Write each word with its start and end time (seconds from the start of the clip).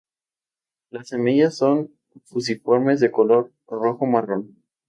Las 0.89 1.09
semillas 1.09 1.55
son 1.57 1.91
fusiformes 2.23 2.99
de 3.01 3.11
color 3.11 3.53
rojo-marrón. 3.67 4.55